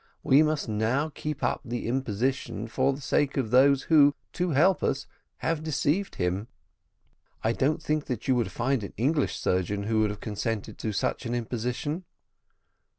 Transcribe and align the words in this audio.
We 0.23 0.41
must 0.41 0.67
now 0.67 1.09
keep 1.09 1.43
up 1.43 1.61
the 1.63 1.85
imposition 1.87 2.67
for 2.67 2.91
the 2.91 3.01
sake 3.01 3.37
of 3.37 3.51
those 3.51 3.83
who, 3.83 4.15
to 4.33 4.49
help 4.49 4.81
us, 4.81 5.05
have 5.45 5.61
deceived 5.61 6.15
him." 6.15 6.47
"I 7.43 7.51
don't 7.51 7.83
think 7.83 8.05
that 8.05 8.27
you 8.27 8.33
would 8.33 8.49
find 8.51 8.83
an 8.83 8.93
English 8.97 9.37
surgeon 9.37 9.83
who 9.83 9.99
would 9.99 10.09
have 10.09 10.19
consented 10.19 10.79
to 10.79 10.91
such 10.91 11.27
an 11.27 11.35
imposition." 11.35 12.05